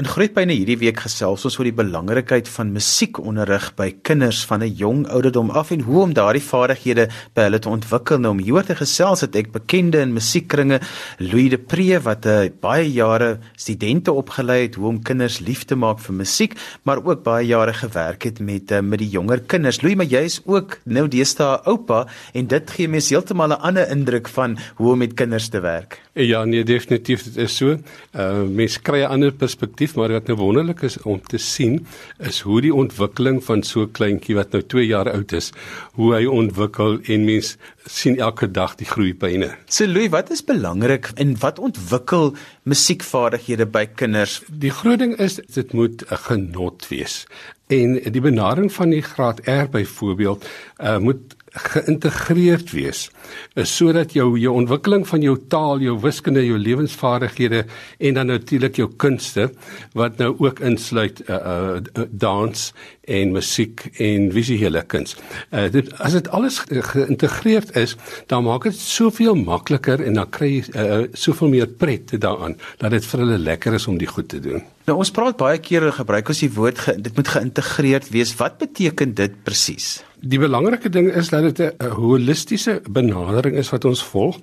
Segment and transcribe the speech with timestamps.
[0.00, 4.72] In Grootpyne hierdie week gesels ons oor die belangrikheid van musiekonderrig by kinders van 'n
[4.72, 8.18] jong ouderdom af en hoe om daardie vaardighede by hulle te ontwikkel.
[8.18, 10.80] Nou om hier te gesels het ek bekende in musiekkringe,
[11.18, 15.76] Louis de Pre wat uh, baie jare studente opgelei het hoe om kinders lief te
[15.76, 19.82] maak vir musiek, maar ook baie jare gewerk het met uh, met die jonger kinders.
[19.82, 23.90] Louis, maar jy is ook nou deesdae oupa en dit gee mens heeltemal 'n ander
[23.90, 26.00] indruk van hoe om met kinders te werk.
[26.14, 27.76] Ja, nee, definitief dit is so.
[28.16, 31.86] Uh mens kry 'n ander perspektief perspektief, maar wat nou wonderlik is om te sien
[32.18, 35.52] is hoe die ontwikkeling van so 'n kleintjie wat nou 2 jaar oud is,
[35.94, 37.56] hoe hy ontwikkel en mens
[37.86, 39.54] sien elke dag die groeipyne.
[39.66, 44.42] So Louis, wat is belangrik en wat ontwikkel musiekvaardighede by kinders?
[44.48, 47.26] Die groot ding is dit moet 'n genot wees.
[47.68, 50.44] En die benadering van die graad R byvoorbeeld,
[50.78, 53.08] uh, moet geïntegreerd wees
[53.60, 57.64] is sodat jou jou ontwikkeling van jou taal, jou wiskunde, jou lewensvaardighede
[57.98, 59.50] en dan natuurlik jou kunste
[59.98, 65.16] wat nou ook insluit uh, uh, dans en musiek en visuele kuns.
[65.50, 67.96] Uh, dit as dit alles geïntegreerd is,
[68.30, 72.94] dan maak dit soveel makliker en dan kry jy uh, soveel meer pret daaraan dat
[72.94, 74.64] dit vir hulle lekker is om die goed te doen.
[74.88, 78.34] Nou ons praat baie kere gebruik ons die woord ge, dit moet geïntegreerd wees.
[78.40, 80.00] Wat beteken dit presies?
[80.22, 84.38] Die belangrike ding is dat dit 'n holistiese benadering is wat ons volg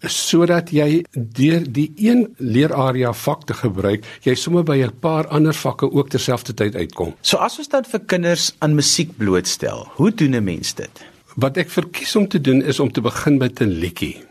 [0.00, 5.54] sodat jy deur die een leerarea vak te gebruik, jy sommer by 'n paar ander
[5.54, 7.14] vakke ook terselfdertyd uitkom.
[7.20, 11.04] So as ons dan vir kinders aan musiek blootstel, hoe doen 'n mens dit?
[11.36, 14.24] Wat ek verkies om te doen is om te begin met 'n liedjie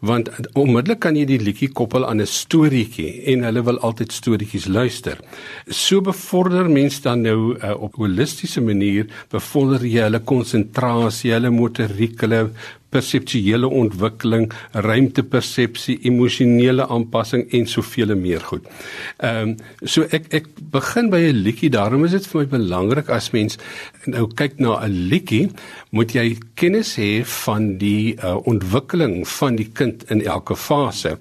[0.00, 4.66] want onmiddellik kan jy die liedjie koppel aan 'n storieetjie en hulle wil altyd storieetjies
[4.66, 5.18] luister.
[5.68, 12.20] So bevorder mens dan nou uh, op holistiese manier bevorder jy hulle konsentrasie, hulle motoriek,
[12.20, 12.50] hulle
[12.90, 18.68] perseptuele ontwikkeling, ruimtepersepsie, emosionele aanpassing en soveel meer goed.
[19.18, 21.70] Ehm um, so ek ek begin by 'n liedjie.
[21.70, 23.58] Daarom is dit vir my belangrik as mens
[24.06, 25.50] nou kyk na 'n liedjie,
[25.90, 31.18] moet jy kennis hê van die uh, ontwikkeling van die kind in elke fase.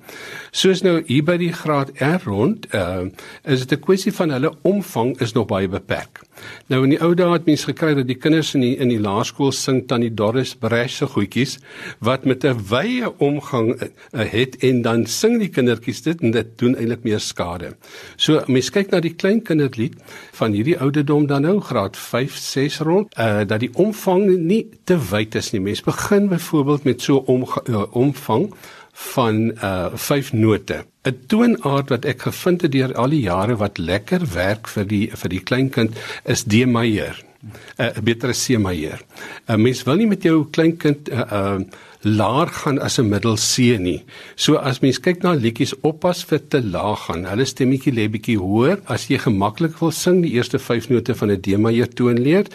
[0.51, 4.29] Soos nou hier by die graad R rond, ehm uh, is dit 'n kwessie van
[4.29, 6.21] hulle omvang is nog baie beperk.
[6.67, 9.01] Nou in die ou dae het mense gekry dat die kinders in die in die
[9.01, 11.56] laerskool sing tannie Doris Bresch se goedjies
[11.99, 16.47] wat met 'n wye omgang uh, het en dan sing die kindertjies dit en dit
[16.57, 17.75] doen eintlik meer skade.
[18.15, 19.95] So mense kyk na die klein kinderlied
[20.31, 24.97] van hierdie ouderdom dan nou graad 5, 6 rond, uh, dat die omvang nie te
[25.11, 25.61] wyd is nie.
[25.61, 28.53] Mense begin byvoorbeeld met so 'n uh, omvang
[28.97, 30.85] van uh vyf note.
[31.05, 35.05] 'n Toonaard wat ek gevind het deur al die jare wat lekker werk vir die
[35.13, 37.23] vir die kleinkind is D majeur.
[37.41, 38.99] 'n uh, beter as C majeur.
[39.47, 41.59] 'n uh, Mens wil nie met jou kleinkind uh, uh
[42.01, 44.03] laag gaan as 'n middel C nie.
[44.35, 47.25] So as mens kyk na liedjies oppas vir te laag gaan.
[47.25, 51.31] Hulle stemmetjie lê bietjie hoër as jy gemaklik wil sing die eerste 5 note van
[51.31, 52.45] 'n D majeur toon leer,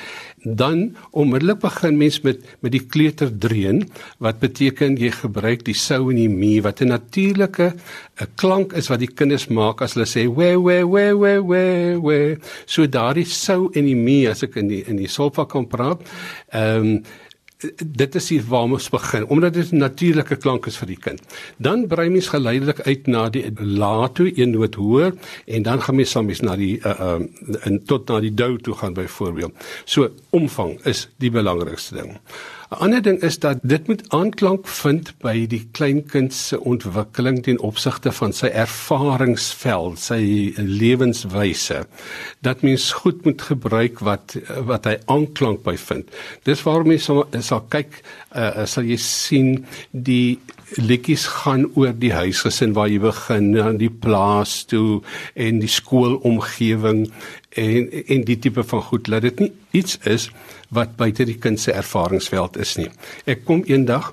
[0.42, 3.84] dan onmiddellik begin mens met met die kleuterdreun
[4.18, 7.74] wat beteken jy gebruik die sou en die mi wat 'n natuurlike
[8.20, 11.62] 'n klank is wat die kinders maak as hulle sê we we we we we
[12.02, 15.68] we so daardie sou en die mi as ek in die in die solfa kan
[15.70, 16.08] praat
[16.50, 16.96] ehm um,
[17.86, 21.20] dit is waar ons begin omdat dit 'n natuurlike klank is vir die kind.
[21.56, 25.14] Dan brei mens geleidelik uit na die la toe een noot hoër
[25.46, 27.20] en dan gaan mens soms na die uh, uh
[27.64, 29.52] in tot na die dou toe gaan byvoorbeeld.
[29.84, 32.18] So omvang is die belangrikste ding.
[32.72, 37.58] 'n Ander ding is dat dit moet aanklank vind by die kleinkind se ontwikkeling ten
[37.60, 41.82] opsigte van sy ervaringsveld, sy lewenswyse.
[42.40, 46.08] Dat mens goed moet gebruik wat wat hy aanklank by vind.
[46.48, 48.00] Dis waarom jy sal, sal kyk,
[48.32, 50.40] uh, sal jy sien die
[50.80, 55.02] liedjies gaan oor die huisgesin waar jy begin aan die plaas toe
[55.34, 57.04] en die skoolomgewing
[57.60, 60.30] en en die tipe van goed laat dit nie iets is
[60.72, 62.88] wat buite die kind se ervaringsveld is nie.
[63.28, 64.12] Ek kom eendag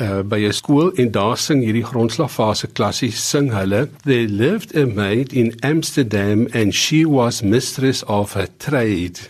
[0.00, 4.86] uh, by 'n skool en daar sing hierdie grondslagfase klasie sing hulle they lived a
[4.86, 9.28] maid in Amsterdam and she was mistress of her trade.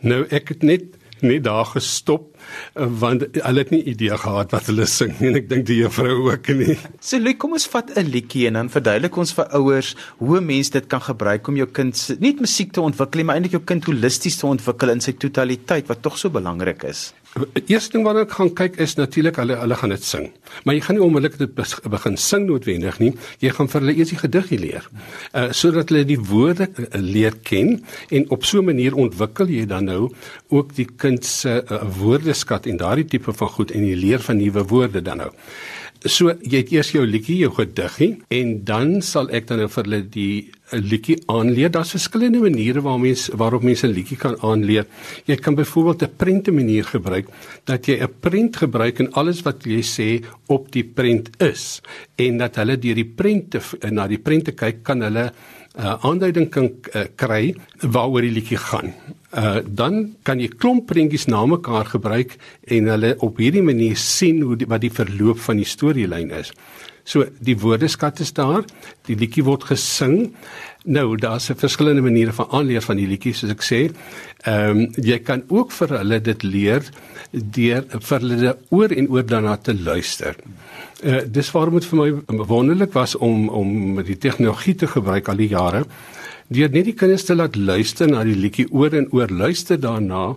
[0.00, 0.84] Nou ek het net
[1.22, 2.28] net daar gestop
[2.74, 6.50] want hulle het nie idee gehad wat hulle sing en ek dink die juffrou ook
[6.58, 6.76] nie.
[7.00, 10.70] So Luke, kom ons vat 'n liedjie en dan verduidelik ons vir ouers hoe mense
[10.70, 13.84] dit kan gebruik om jou kind nie musiek te ontwikkel nie, maar eintlik jou kind
[13.84, 17.12] holisties te ontwikkel in sy totaliteit wat tog so belangrik is.
[17.32, 20.26] Eerste ding wat ek gaan kyk is natuurlik hulle hulle gaan dit sing.
[20.64, 23.12] Maar jy gaan nie onmiddellik dit begin sing noodwendig nie.
[23.40, 24.88] Jy gaan vir hulle eers die gediggie leer.
[25.32, 27.78] Uh sodat hulle die woorde uh, leer ken
[28.10, 30.12] en op so 'n manier ontwikkel jy dan nou
[30.48, 34.36] ook die kind se uh, woordeskat en daardie tipe van goed en jy leer van
[34.36, 35.32] nuwe woorde dan nou.
[36.02, 39.84] So jy het eers jou liedjie, jou gediggie en dan sal ek dan nou vir
[39.86, 41.70] hulle die 'n liedjie aanleer.
[41.70, 44.86] Daar's verskillende maniere waar mens waarop mense 'n liedjie kan aanleer.
[45.26, 47.28] Jy kan byvoorbeeld 'n prente manier gebruik
[47.64, 51.80] dat jy 'n prent gebruik en alles wat jy sê op die prent is
[52.16, 53.60] en dat hulle deur die prente
[53.90, 55.32] na die prente kyk kan hulle
[55.78, 58.92] uh, aanduiding kan uh, kry waaroor die liedjie gaan.
[59.32, 62.36] Uh, dan kan jy klomp prentjies na mekaar gebruik
[62.68, 66.52] en hulle op hierdie manier sien hoe die, wat die verloop van die storielyn is.
[67.04, 68.62] So die woordeskat is daar,
[69.08, 70.34] die liedjie word gesing.
[70.84, 73.90] Nou daar's 'n verskillende maniere van aanleer van die liedjies soos ek sê.
[74.44, 76.82] Ehm um, jy kan ook vir hulle dit leer
[77.32, 80.36] deur vir hulle oor en oor daarna te luister.
[81.04, 85.36] Uh, dis waarom dit vir my wonderlik was om om die tegnologie te gebruik al
[85.36, 85.84] die jare.
[86.48, 90.36] Deur net die kinders te laat luister na die liedjie oor en oor luister daarna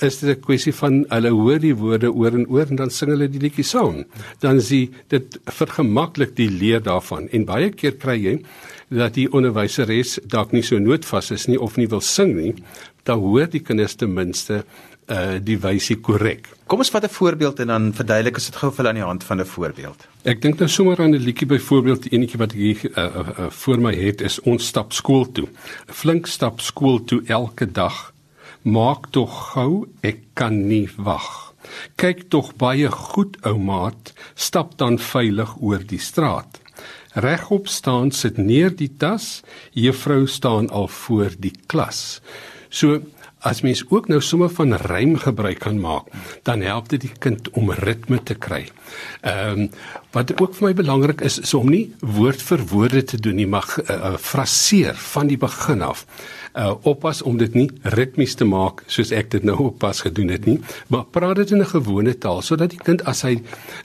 [0.00, 3.10] is dit 'n kwessie van hulle hoor die woorde oor en oor en dan sing
[3.10, 4.04] hulle die liedjie saam.
[4.40, 8.44] Dan sien dit vergemaklik die leer daarvan en baie keer kry jy
[8.88, 12.54] dat die onderwyseres dalk nie so noodvas is nie of nie wil sing nie,
[13.04, 14.64] dan hoor die kinders ten minste
[15.08, 16.48] uh die wysie korrek.
[16.66, 19.24] Kom ons vat 'n voorbeeld en dan verduidelik as dit gou vir aan die hand
[19.24, 20.08] van 'n voorbeeld.
[20.24, 23.28] Ek dink nou sommer aan 'n liedjie byvoorbeeld, die enetjie wat ek hier uh, uh,
[23.38, 25.48] uh, voor my het is ons stap skool toe.
[25.86, 28.13] Flink stap skool toe elke dag
[28.64, 31.52] Maak tog gou, ek kan nie wag.
[32.00, 36.62] Kyk tog baie goed, ou maat, stap dan veilig oor die straat.
[37.12, 39.42] Regop staan, sit neer die tas,
[39.76, 42.22] juffrou staan al voor die klas.
[42.72, 43.02] So
[43.44, 46.08] as mens ook nou sommer van rym gebruik kan maak,
[46.48, 48.64] dan help dit die kind om ritme te kry.
[49.20, 49.68] Ehm um,
[50.14, 53.48] wat ook vir my belangrik is, is om nie woord vir woorde te doen nie,
[53.50, 56.06] maar uh, uh, fraseer van die begin af
[56.54, 57.66] uh, oppas om dit nie
[57.96, 60.58] ritmies te maak soos ek dit nou oppas gedoen het nie,
[60.92, 63.34] maar praat dit in 'n gewone taal sodat die kind as hy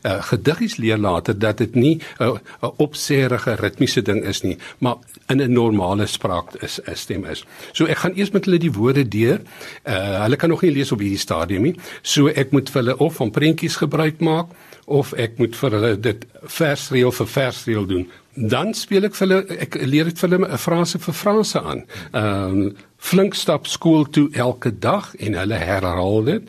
[0.05, 4.57] uh, gediggies leer later dat dit nie 'n uh, uh, opserige ritmiese ding is nie,
[4.79, 4.97] maar
[5.29, 7.45] in 'n normale spraak is 'n stem is.
[7.73, 9.41] So ek gaan eers met hulle die woorde deur.
[9.85, 11.75] Uh, hulle kan nog nie lees op hierdie stadium nie.
[12.01, 14.47] So ek moet vir hulle of van prentjies gebruik maak
[14.85, 18.07] of ek moet vir hulle dit versreël vir versreël doen
[18.39, 21.83] dan speel ek vir hulle ek leer dit vir hulle 'n frase vir frase aan.
[22.13, 26.43] Ehm um, flink stap skool toe elke dag en hulle herhaal dit.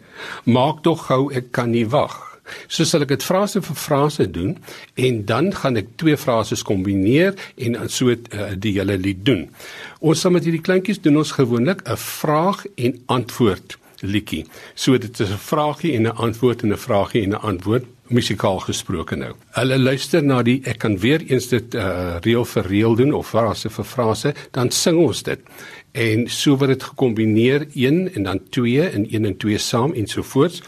[0.45, 2.31] Maak tog gou ek kan nie wag.
[2.69, 4.59] So sal ek dit frase vir frase doen
[4.95, 8.17] en dan gaan ek twee frases kombineer en so uh,
[8.57, 9.49] die hele lied doen.
[10.01, 14.45] Ons sal met hierdie kleintjies doen ons gewoonlik 'n vraag en antwoord liedjie.
[14.75, 18.59] So dit is 'n vraagie en 'n antwoord en 'n vraagie en 'n antwoord musikaal
[18.59, 19.35] gesproke nou.
[19.51, 23.29] Hulle luister na die ek kan weer eens dit uh reël vir reël doen of
[23.29, 25.41] frase vir frase, dan sing ons dit.
[25.93, 30.07] En so word dit gekombineer 1 en dan 2 en 1 en 2 saam en
[30.07, 30.63] so voort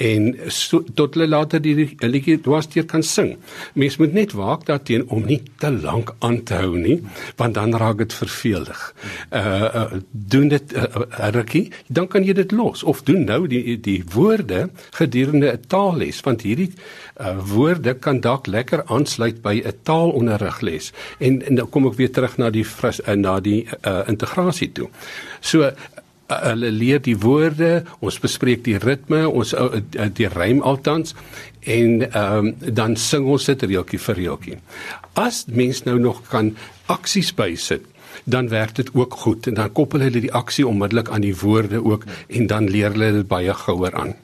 [0.00, 3.34] en so, tot hulle later die liedjie dwarsteer kan sing.
[3.78, 6.96] Mens moet net waak daarteen om nie te lank aan te hou nie,
[7.40, 8.80] want dan raak dit verveelig.
[9.28, 9.42] Uh,
[9.82, 13.76] uh doen dit uh, uh, rukkie, dan kan jy dit los of doen nou die
[13.80, 16.72] die woorde gedurende 'n taalles, want hierdie
[17.20, 20.92] uh woorde kan dalk lekker aansluit by 'n taalonderrigles.
[21.18, 24.72] En en dan kom ek weer terug na die fris, uh, na die uh, integrasie
[24.72, 24.88] toe.
[25.40, 25.72] So
[26.30, 31.14] hulle leer die woorde, ons bespreek die ritme, ons uh, die rym altans
[31.60, 34.58] en um, dan sing ons dit reeltjie vir reeltjie.
[35.18, 36.54] As mens nou nog kan
[36.86, 37.84] aksies bysit,
[38.24, 41.82] dan werk dit ook goed en dan koppel hulle die aksie onmiddellik aan die woorde
[41.84, 44.14] ook en dan leer hulle dit baie gouer aan.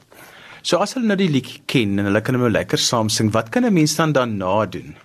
[0.61, 3.31] So as hulle nou die liedjie ken en hulle kan hom nou lekker saam sing,
[3.31, 4.95] wat kan 'n mens dan daarna doen?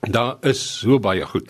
[0.00, 1.48] Daar is so baie goed.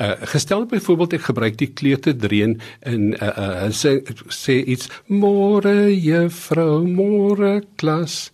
[0.00, 2.54] Uh gestel byvoorbeeld ek gebruik die kleuterdrein
[2.88, 3.98] in uh uh sê
[4.32, 8.30] sê iets môre juffrou môre klas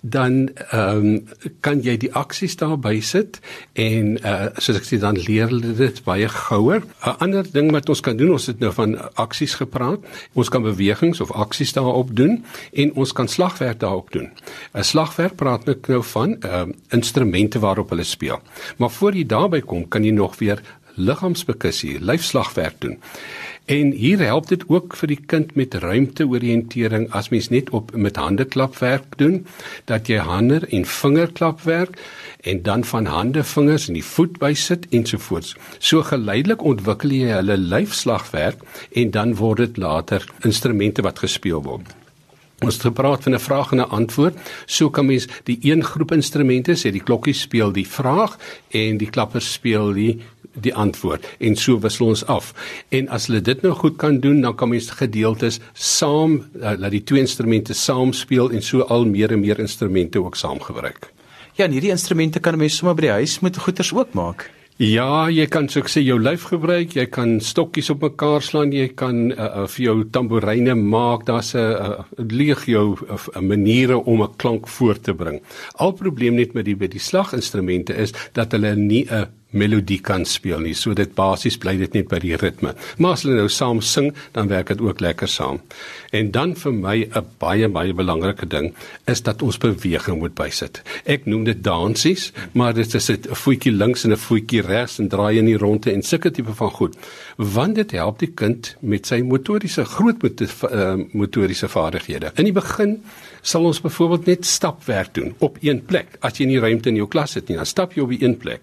[0.00, 1.18] dan ehm um,
[1.60, 3.40] kan jy die aksies daar bysit
[3.74, 6.86] en uh soos ek sê dan leer hulle dit baie gouer.
[7.04, 10.00] 'n Ander ding wat ons kan doen, ons het nou van aksies gepraat.
[10.32, 14.30] Ons kan bewegings of aksies daarop doen en ons kan slagwerk daarop doen.
[14.72, 18.40] 'n Slagwerk praat ek nou van ehm uh, instrumente waarop hulle speel.
[18.78, 20.60] Maar voor jy daarby kom, kan jy nog weer
[21.00, 22.98] liggaamsbekussie, lyfslagwerk doen.
[23.70, 28.18] En hier help dit ook vir die kind met ruimteoriëntering as mens net op met
[28.18, 29.44] hande klapwerk doen,
[29.86, 31.94] dat jy hande en vingerklapwerk
[32.40, 35.54] en dan van hande, vingers en die voet bysit ensovoorts.
[35.78, 41.99] So geleidelik ontwikkel jy hulle lyfslagwerk en dan word dit later instrumente wat gespeel word.
[42.60, 44.36] Ons het gepraat van 'n vraag en 'n antwoord.
[44.66, 48.38] So kan mens die een groep instrumente sê die klokkie speel die vraag
[48.70, 50.20] en die klappers speel die
[50.52, 52.54] die antwoord en so wissel ons af.
[52.88, 56.90] En as hulle dit nou goed kan doen, dan kan mens gedeeltes saam uh, laat
[56.90, 61.12] die twee instrumente saam speel en so al meer en meer instrumente ook saam gebruik.
[61.54, 64.50] Ja, en hierdie instrumente kan mense sommer by die huis met goeders ook maak.
[64.80, 68.86] Ja, jy kan so sê jou lyf gebruik, jy kan stokkies op mekaar slaan, jy
[68.96, 74.22] kan uh, uh, vir jou tamboerine maak, daar's 'n uh, legio of 'n maniere om
[74.22, 75.42] 'n klank voor te bring.
[75.76, 80.24] Al probleem net met die by die slaginstrumente is dat hulle nie 'n melodie kan
[80.28, 80.74] speel nie.
[80.78, 82.74] So dit basies bly dit net by die ritme.
[82.98, 85.60] Maar as hulle nou saam sing, dan werk dit ook lekker saam.
[86.14, 88.74] En dan vir my 'n baie baie belangrike ding
[89.06, 90.82] is dat ons beweging moet bysit.
[91.04, 95.08] Ek noem dit dansies, maar dit is 'n voetjie links en 'n voetjie regs en
[95.08, 96.96] draai in die ronde en sulke tipe van goed.
[97.36, 102.32] Want dit help die kind met sy motoriese groot uh, motoriese vaardighede.
[102.36, 103.02] In die begin
[103.42, 106.06] sal ons byvoorbeeld net stapwerk doen op een plek.
[106.20, 108.36] As jy nie ruimte in jou klas het nie, dan stap jy op die een
[108.36, 108.60] plek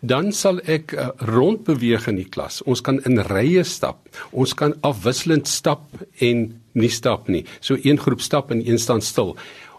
[0.00, 2.62] dan sal ek uh, rondbeweeg in die klas.
[2.62, 4.08] Ons kan in rye stap.
[4.32, 5.88] Ons kan afwisselend stap
[6.20, 7.44] en nie stap nie.
[7.60, 9.36] So een groep stap en een staan stil.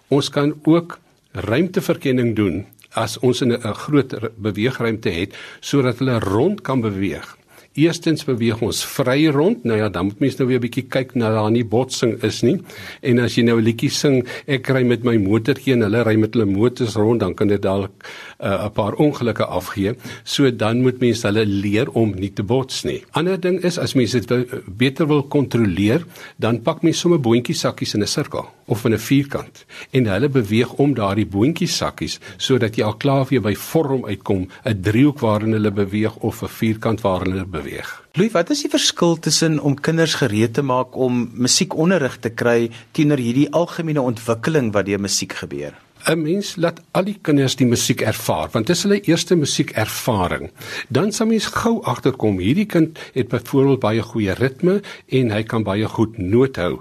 [0.09, 0.99] Ons kan ook
[1.31, 2.65] ruimteverkenning doen
[2.97, 3.53] as ons 'n
[3.85, 7.36] groot beweegruimte het sodat hulle rond kan beweeg.
[7.77, 9.61] Eerstens beweeg ons vry rond.
[9.67, 12.41] Nou ja, dan moet mens nou weer 'n bietjie kyk na daar nie botsing is
[12.41, 12.57] nie.
[13.01, 16.15] En as jy nou 'n liedjie sing, ek ry met my motorjie en hulle ry
[16.15, 17.91] met hulle motors rond, dan kan dit dalk
[18.39, 19.95] uh, 'n uh, paar ongelukke afgee.
[20.23, 23.03] So dan moet mense hulle leer om nie te bots nie.
[23.11, 26.05] Ander ding is as mense dit beter wil kontroleer,
[26.37, 30.29] dan pak mense sommer boontjie sakkies in 'n sirkel of in 'n vierkant en hulle
[30.29, 35.19] beweeg om daardie boontjie sakkies sodat jy al klaar weer by vorm uitkom, 'n driehoek
[35.19, 38.03] waarin hulle beweeg of 'n vierkant waarin hulle beweeg.
[38.13, 42.69] Louis, wat is die verskil tussen om kinders gereed te maak om musiekonderrig te kry
[42.91, 45.73] teenoor hierdie algemene ontwikkeling wat deur musiek gebeur?
[46.07, 50.49] 'n Mens laat al die kinders die musiek ervaar, want dit is hulle eerste musiekervaring.
[50.89, 55.63] Dan sal mens gou agterkom, hierdie kind het byvoorbeeld baie goeie ritme en hy kan
[55.67, 56.79] baie goed noot hou.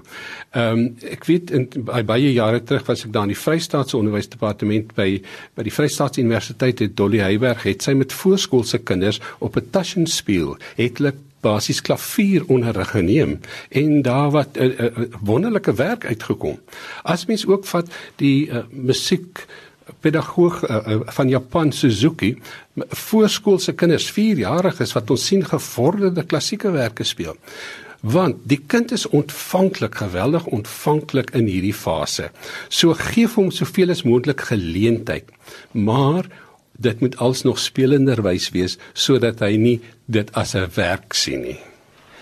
[0.55, 3.97] Ehm um, ek weet in by baie jare terug was ek daar in die Vrystaatse
[3.97, 5.21] Onderwysdepartement by
[5.55, 10.55] by die Vrystaatse Universiteit het Dolly Heyberg het sy met voorskoolse kinders op 'n Taschenspiel
[10.77, 11.13] het hulle
[11.47, 13.37] basies klavieronderrig geneem
[13.69, 16.59] en daar wat 'n uh, uh, uh, wonderlike werk uitgekom.
[17.03, 19.45] As mens ook vat die uh, musiek
[19.99, 22.37] pedagoog uh, van Japan Suzuki
[22.75, 27.35] voorskoolse kinders 4jariges wat ons sien gevorderde klassieke werke speel.
[28.01, 32.29] Want die kind is ontvanklik geweldig ontvanklik in hierdie fase.
[32.69, 35.31] So gee hom soveel as moontlik geleentheid.
[35.71, 36.29] Maar
[36.77, 41.59] dit moet alsnog spelenderwys wees sodat hy nie dit as 'n werk sien nie.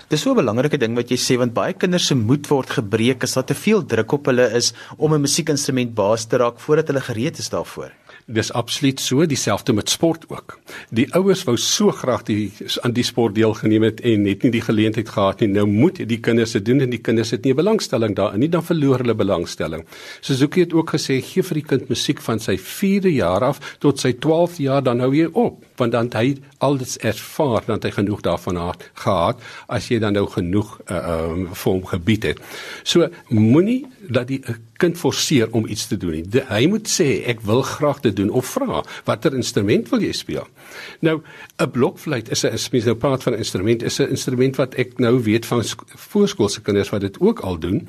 [0.10, 3.24] Dis so 'n belangrike ding wat jy sê want baie kinders se moed word gebreek
[3.24, 6.88] as daar te veel druk op hulle is om 'n musiekinstrument baas te raak voordat
[6.88, 7.92] hulle gereed is daarvoor.
[8.26, 10.56] Dis absoluut so, dieselfde met sport ook.
[10.90, 12.50] Die ouers wou so graag die
[12.82, 15.52] aan die sport deelgeneem het en het nie die geleentheid gehad nie.
[15.54, 18.66] Nou moet die kinders dit doen en die kinders het nie belangstelling daarin nie, dan
[18.66, 19.86] verloor hulle belangstelling.
[20.26, 24.02] Suzuki het ook gesê gee vir die kind musiek van sy 4de jaar af tot
[24.02, 27.92] sy 12de jaar dan hou jy op want dan hy al dit ervaar dan hy
[27.92, 32.40] genoeg daarvan het gehad as jy dan nou genoeg uh, um, vir hom gebied het.
[32.84, 36.24] So moenie dat die uh, kind forceer om iets te doen nie.
[36.28, 40.14] De, hy moet sê ek wil graag dit doen of vra watter instrument wil jy
[40.16, 40.48] speel?
[41.00, 41.22] Nou
[41.60, 45.00] 'n blokfluit is 'n mens nou praat van 'n instrument is 'n instrument wat ek
[45.00, 45.64] nou weet van
[45.96, 47.88] voorskoolse kinders wat dit ook al doen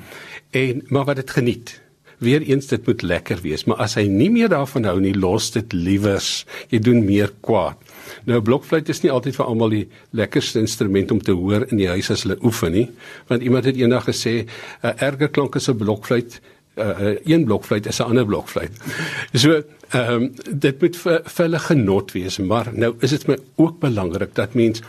[0.51, 1.81] en maar wat dit geniet
[2.23, 5.73] weereens dit moet lekker wees, maar as hy nie meer daarvan hou nie, los dit
[5.73, 6.45] liewers.
[6.73, 7.77] Jy doen meer kwaad.
[8.25, 9.85] Nou blokfluit is nie altyd vir almal die
[10.17, 12.87] lekkerste instrument om te hoor in die huis as hulle oefen nie,
[13.29, 14.47] want iemand het eendag gesê 'n
[14.83, 16.39] uh, erger klank is 'n blokfluit
[16.77, 18.71] uh, uh, een blokfluit is 'n ander blokfluit.
[19.33, 23.37] So, ehm um, dit moet vir, vir hulle genot wees, maar nou is dit my
[23.55, 24.81] ook belangrik dat mens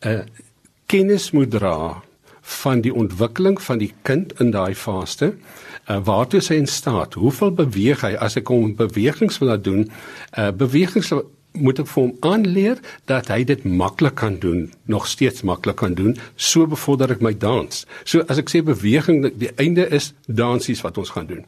[0.00, 0.20] 'n uh,
[0.86, 2.02] kennis moet dra
[2.44, 7.54] van die ontwikkeling van die kind in daai fase uh, waartoe hy in staat hoeveel
[7.56, 8.14] beweeg hy?
[8.20, 9.86] As ek hom bewegings wil laat doen
[10.36, 11.12] uh, bewegings
[11.54, 15.94] moet ek vir hom aanleer dat hy dit maklik kan doen nog steeds maklik kan
[15.94, 17.84] doen so bevorder ek my dans.
[18.04, 21.46] So as ek sê beweging die einde is dansies wat ons gaan doen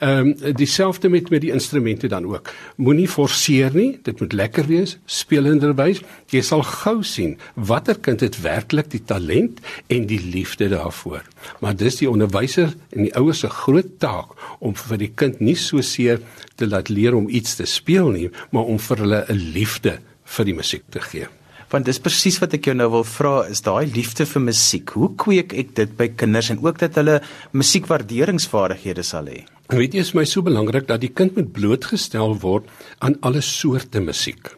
[0.00, 2.52] Ehm um, dieselfde met met die instrumente dan ook.
[2.76, 6.00] Moenie forceer nie, dit moet lekker wees, spelenderwys.
[6.32, 11.26] Jy sal gou sien watter kind het werklik die talent en die liefde daarvoor.
[11.60, 15.56] Maar dis die onderwyser en die ouers se groot taak om vir die kind nie
[15.56, 16.22] so seer
[16.56, 20.44] te laat leer om iets te speel nie, maar om vir hulle 'n liefde vir
[20.44, 21.28] die musiek te gee
[21.70, 24.90] want dis presies wat ek jou nou wil vra is daai liefde vir musiek.
[24.98, 27.20] Hoe kweek ek dit by kinders en ook dat hulle
[27.56, 29.44] musiekwaarderingsvaardighede sal hê?
[29.70, 32.66] Weet jy, is my so belangrik dat die kind moet blootgestel word
[32.98, 34.50] aan alle soorte musiek.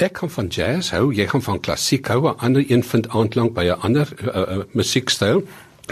[0.00, 3.54] Ek kan van jazz hou, jy gaan van klassiek hou, 'n ander een vind aanklank
[3.54, 5.44] by 'n ander uh, uh, musiekstyl.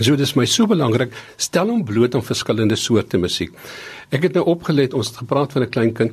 [0.02, 3.52] So dis my so belangrik, stel hom bloot aan verskillende soorte musiek.
[4.10, 6.12] Ek het nou opgelet, ons het gepraat van 'n klein kind.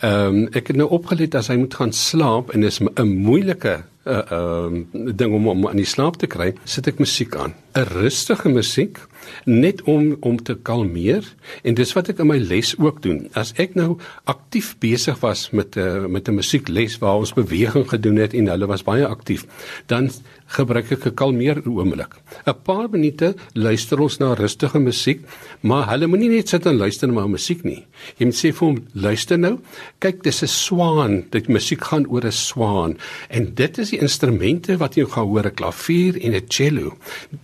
[0.00, 3.84] Ehm um, ek het nou opgelet as hy moet gaan slaap en dis 'n moeilike
[4.04, 7.54] uh ehm uh, ding om om aan die slaap te kry, sit ek musiek aan.
[7.72, 8.98] 'n Rustige musiek
[9.44, 11.24] net om om te kalmeer
[11.62, 13.28] en dis wat ek in my les ook doen.
[13.38, 13.96] As ek nou
[14.28, 18.48] aktief besig was met 'n uh, met 'n musiekles waar ons beweging gedoen het en
[18.48, 19.46] hulle was baie aktief,
[19.86, 20.10] dan
[20.46, 22.12] gebruik ek 'n kalmeer oomblik.
[22.46, 25.20] 'n Paar minute luister ons na rustige musiek,
[25.60, 27.86] maar hulle moenie net sit en luister na my musiek nie.
[28.18, 29.58] Jy moet sê vir hom, luister nou,
[29.98, 32.98] kyk dis 'n swaan, dit musiek gaan oor 'n swaan
[33.30, 36.96] en dit is die instrumente wat jy gaan hoor, 'n klavier en 'n cello.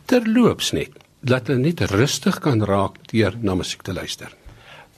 [0.07, 0.90] Terloops net,
[1.21, 4.33] laat hulle net rustig kan raak deur na musiek te luister.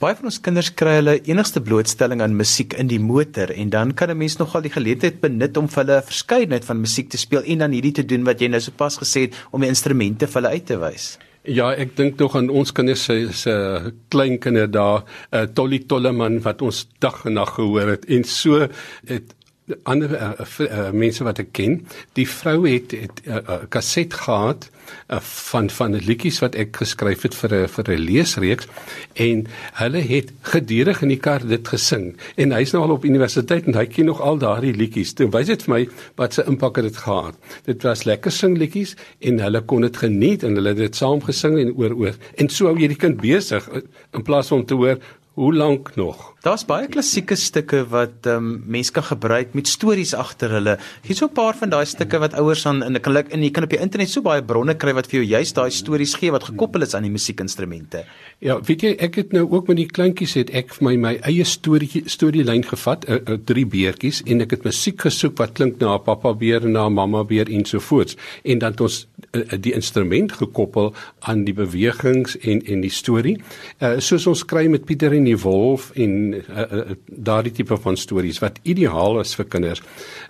[0.01, 3.93] Baie van ons kinders kry hulle enigste blootstelling aan musiek in die motor en dan
[3.93, 7.19] kan 'n mens nogal die geleentheid benut om vir hulle 'n verskeidenheid van musiek te
[7.19, 10.27] speel en dan hierdie te doen wat jy nou sopas gesê het om die instrumente
[10.27, 11.19] vir hulle uit te wys.
[11.45, 16.41] Ja, ek dink tog aan ons kinders se se klein kinders daar, uh, Tolly Tolleman
[16.45, 18.69] wat ons dag en nag gehoor het en so
[19.09, 19.35] het
[19.83, 20.31] ander uh,
[20.67, 21.81] uh, mense wat ek ken,
[22.19, 24.71] die vrou het 'n uh, uh, kaset gehad
[25.11, 28.67] uh, van van liedjies wat ek geskryf het vir 'n vir 'n leesreeks
[29.15, 29.47] en
[29.83, 33.75] hulle het gedurig in die kar dit gesing en hy's nou al op universiteit en
[33.75, 35.13] hy ken nog al daardie liedjies.
[35.15, 37.35] Toe wys dit vir my wat se impak dit gehad.
[37.65, 41.21] Dit was lekker sing liedjies en hulle kon dit geniet en hulle het dit saam
[41.21, 42.15] gesing en oor oor.
[42.37, 43.69] En so hou jy die kind besig
[44.13, 44.99] in plaas om te hoor
[45.41, 46.31] hoe lank nog.
[46.45, 50.77] Daar's baie klassieke stukke wat ehm um, mense kan gebruik met stories agter hulle.
[51.05, 53.65] Hier so 'n paar van daai stukke wat ouers aan in kan en jy kan
[53.65, 56.45] op die internet so baie bronne kry wat vir jou juist daai stories gee wat
[56.45, 58.05] gekoppel is aan die musiekinstrumente.
[58.39, 61.15] Ja, weet jy, ek het nou ook met die kleintjies het ek vir my my
[61.23, 65.81] eie storie storielyn gevat, uh, uh, drie beertjies en ek het musiek gesoek wat klink
[65.81, 68.17] na 'n pappa beer en na 'n mamma beer en so voort.
[68.45, 73.37] En dan het ons uh, die instrument gekoppel aan die bewegings en en die storie.
[73.79, 77.97] Uh, soos ons kry met Pieter en die wolf en uh, uh, daardie tipe van
[77.97, 79.83] stories wat ideaal is vir kinders.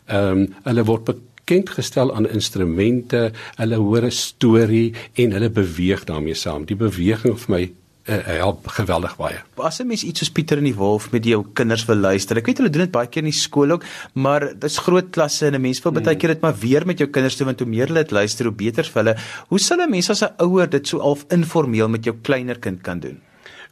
[0.07, 6.05] Ehm um, hulle word bekend gestel aan instrumente, hulle hoor 'n storie en hulle beweeg
[6.05, 6.65] daarmee saam.
[6.65, 7.63] Die beweging vir my
[8.09, 9.39] uh, help geweldig baie.
[9.57, 12.37] As 'n mens iets soos Pieter en die Wolf met jou kinders wil luister.
[12.37, 15.47] Ek weet hulle doen dit baie keer in die skool ook, maar dis groot klasse
[15.47, 17.69] en 'n mens wil baie keer dit maar weer met jou kinders doen want hoe
[17.69, 19.17] meer hulle dit luister, hoe beter vir hulle.
[19.49, 22.83] Hoe sal 'n mens as 'n ouer dit so half informeel met jou kleiner kind
[22.83, 23.21] kan doen?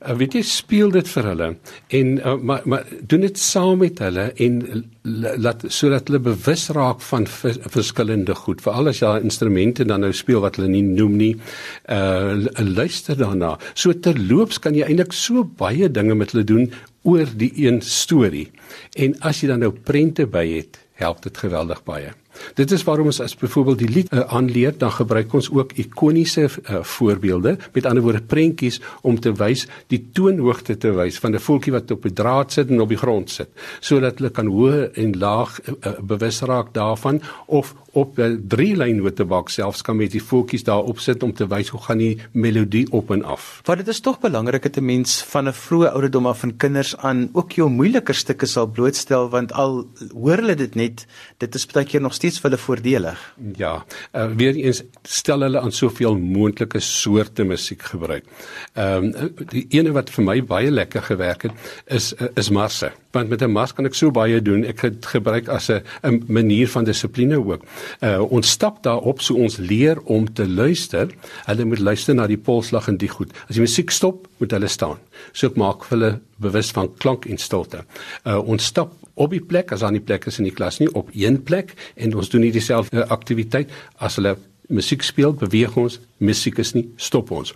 [0.00, 1.48] Uh, weet jy speel dit vir hulle
[1.98, 4.60] en uh, maar maar doen dit saam met hulle en
[5.44, 8.60] laat sodat hulle bewus raak van verskillende goed.
[8.64, 11.32] Veral as jy instrumente dan nou speel wat hulle nie noem nie
[11.88, 12.36] uh
[12.68, 13.56] luister daarna.
[13.74, 16.68] So terloops kan jy eintlik so baie dinge met hulle doen
[17.08, 18.48] oor die een storie.
[18.96, 22.12] En as jy dan nou prente by het help dit geweldig baie
[22.54, 26.48] Dit is waarom ons as byvoorbeeld die lied uh, aanleer, dan gebruik ons ook ikoniese
[26.48, 31.40] uh, voorbeelde, met ander woorde prentjies om te wys die toonhoogte te wys van 'n
[31.40, 33.48] voeltjie wat op 'n draad sit en op die grond sit,
[33.80, 38.96] sodat hulle kan hoë en laag uh, bewus raak daarvan of op 'n drie lyn
[38.96, 42.86] notebak selfs kan met die voeltjies daarop sit om te wys hoe gaan die melodie
[42.92, 43.60] op en af.
[43.64, 46.96] Want dit is tog belangrik dat 'n mens van 'n vroeë ouderdom af van kinders
[46.96, 51.66] aan ook jou moeiliker stukke sal blootstel want al hoor hulle dit net, dit is
[51.66, 53.20] baie keer nog steeds steeds vir hulle voordelig.
[53.56, 53.72] Ja,
[54.12, 58.26] uh, weer eens stel hulle aan soveel moontlike soorte musiek gebruik.
[58.74, 61.52] Ehm um, die ene wat vir my baie lekker gewerk het
[61.86, 62.90] is uh, is marse.
[63.12, 64.64] Want met 'n mars kan ek so baie doen.
[64.64, 67.62] Ek het gebruik as 'n manier van dissipline ook.
[68.02, 71.08] Uh ons stap daarop so ons leer om te luister.
[71.46, 73.32] Hulle moet luister na die polslag en die goed.
[73.48, 74.98] As die musiek stop, moet hulle staan.
[75.32, 77.84] So ek maak hulle bewus van klank en stilte.
[78.24, 80.88] Uh ons stap op die plek as aan die plek is in die klas nie
[80.94, 81.74] op een plek.
[81.96, 83.72] En ons doen nie dieselfde aktiwiteit.
[83.98, 84.36] As hulle
[84.68, 85.98] musiek speel beweeg ons.
[86.18, 87.54] Musiek is nie stop ons.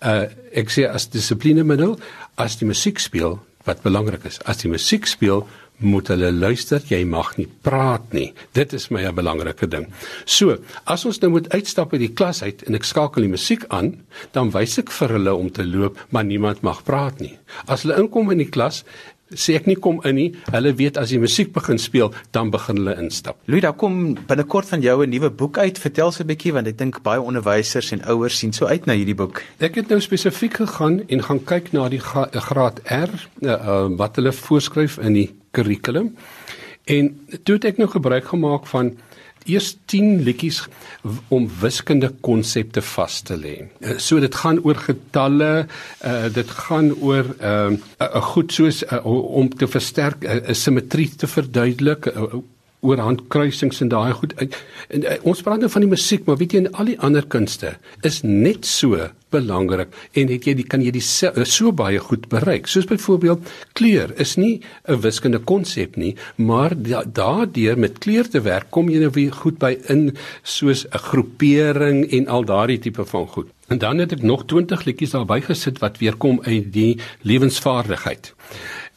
[0.00, 1.96] Uh ek sê as dissipline middel
[2.36, 5.46] as die musiek speel wat belangrik is as die musiek speel
[5.82, 6.82] moet hulle luister.
[6.86, 8.28] Jy mag nie praat nie.
[8.54, 9.86] Dit is my 'n belangrike ding.
[10.24, 13.64] So as ons nou moet uitstap uit die klas uit en ek skakel die musiek
[13.68, 17.38] aan dan wys ek vir hulle om te loop maar niemand mag praat nie.
[17.66, 18.84] As hulle inkom in die klas
[19.34, 20.28] sê ek nie kom in nie.
[20.52, 23.38] Hulle weet as die musiek begin speel, dan begin hulle instap.
[23.46, 25.78] Louis, daar kom binnekort van jou 'n nuwe boek uit.
[25.78, 28.92] Vertel so 'n bietjie want ek dink baie onderwysers en ouers sien so uit na
[28.92, 29.42] hierdie boek.
[29.58, 34.16] Ek het nou spesifiek gegaan en gaan kyk na die graad R uh, uh, wat
[34.16, 36.16] hulle voorskryf in die kurrikulum.
[36.84, 37.12] En
[37.44, 38.96] toe het ek nou gebruik gemaak van
[39.46, 40.62] eers 10 liedjies
[41.28, 43.56] om wiskundige konsepte vas te lê.
[43.80, 45.66] Eh, so dit gaan oor getalle,
[46.06, 50.54] uh, dit gaan oor 'n uh, uh, goed soos uh, om te versterk 'n uh,
[50.54, 52.42] simmetrie te verduidelik, uh,
[52.80, 54.34] oor handkruisings en daai goed.
[54.34, 54.50] En,
[54.88, 57.26] en, en ons praat nou van die musiek, maar weet jy en al die ander
[57.26, 62.28] kunste is net so belangrik en het jy die kan jy die so baie goed
[62.32, 62.68] bereik.
[62.70, 68.40] Soos byvoorbeeld kleur is nie 'n wiskundige konsep nie, maar da, daardeur met kleur te
[68.40, 73.04] werk kom jy nou weer goed by in soos 'n groepering en al daardie tipe
[73.04, 73.48] van goed.
[73.68, 78.34] En dan het ek nog 20 liedjies daarby gesit wat weer kom uit die lewensvaardigheid.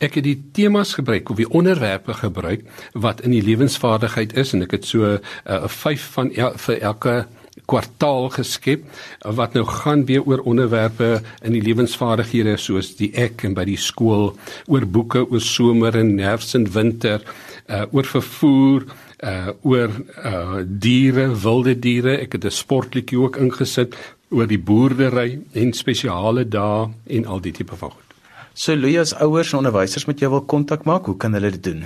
[0.04, 4.66] Ek het die temas gebruik of die onderwerpe gebruik wat in die lewensvaardigheid is en
[4.66, 7.16] ek het so 'n uh, 5 van el, vir elke
[7.66, 8.84] kwartaal geskep
[9.38, 13.80] wat nou gaan weer oor onderwerpe in die lewensvaardighede soos die ek en by die
[13.80, 14.34] skool
[14.68, 17.24] oor boeke oor somer en herfs en winter
[17.70, 18.86] uh, oor vervoer
[19.26, 19.90] uh oor
[20.28, 22.18] uh diere, wilde diere.
[22.20, 23.96] Ek het 'n sportliedjie ook ingesit
[24.30, 28.04] oor die boerdery en spesiale dae en al die tipe van goed.
[28.54, 31.86] So Luias ouers en onderwysers met jou wil kontak maak, hoe kan hulle dit doen?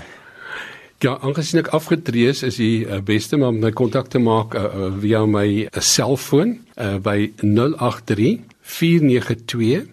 [1.00, 4.66] Ja, aangesien ek afgetree is, is die uh, beste om my kontak te maak uh,
[4.68, 9.88] uh, via my uh, selfoon uh, by 083 492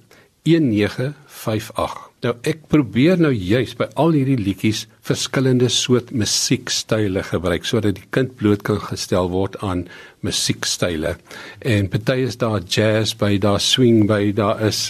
[0.51, 2.03] 1958.
[2.27, 8.11] Nou ek probeer nou juis by al hierdie liedjies verskillende soort musiekstyle gebruik sodat die
[8.11, 9.87] kind bloot kan gestel word aan
[10.27, 11.14] musiekstyle.
[11.62, 14.88] En party is daar jazz by, daar swing by, daar is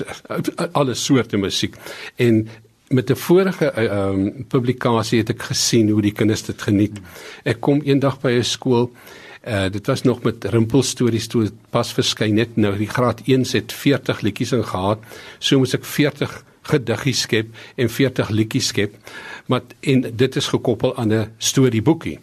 [0.72, 1.76] alle soorte musiek.
[2.16, 2.46] En
[2.88, 6.98] met 'n vorige ehm um, publikasie het ek gesien hoe die kinders dit geniet.
[7.44, 8.90] Ek kom eendag by 'n skool
[9.46, 13.72] Uh dit was nog met rimpelstories toe pas verskyn net nou die graad 1 het
[13.72, 14.98] 40 liedjies in gehad.
[15.38, 17.46] So moes ek 40 gediggies skep
[17.76, 18.96] en 40 liedjies skep.
[19.46, 22.18] Maar en dit is gekoppel aan 'n storieboekie.